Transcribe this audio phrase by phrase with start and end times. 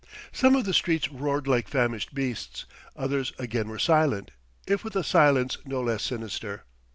[0.31, 2.65] Some of the streets roared like famished beasts,
[2.95, 4.31] others again were silent,
[4.65, 6.63] if with a silence no less sinister.